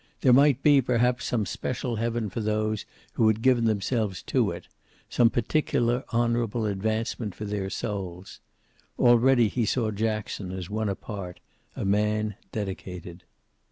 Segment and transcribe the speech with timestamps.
[0.21, 4.67] There might be, perhaps, some special heaven for those who had given themselves to it,
[5.11, 8.39] some particular honorable advancement for their souls.
[8.97, 11.39] Already he saw Jackson as one apart,
[11.75, 13.25] a man dedicated.